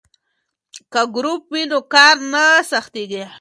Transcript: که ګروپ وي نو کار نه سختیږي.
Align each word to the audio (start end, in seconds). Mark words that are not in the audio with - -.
که 0.91 1.01
ګروپ 1.15 1.43
وي 1.53 1.63
نو 1.69 1.79
کار 1.93 2.15
نه 2.33 2.43
سختیږي. 2.71 3.23